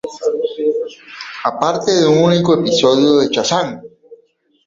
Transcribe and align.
Aparte 1.43 1.91
de 1.93 2.07
un 2.07 2.23
único 2.23 2.55
episodio 2.55 3.17
de 3.17 3.27
"Shazam! 3.31 3.79